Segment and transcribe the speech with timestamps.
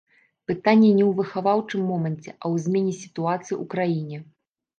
[0.51, 4.17] Пытанне не ў выхаваўчым моманце, а ў змене сітуацыі ў краіне.